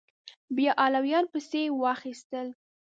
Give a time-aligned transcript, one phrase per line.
[0.55, 2.47] بیا علویان پسې واخیستل